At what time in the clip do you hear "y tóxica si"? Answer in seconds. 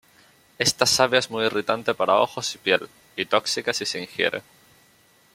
3.15-3.85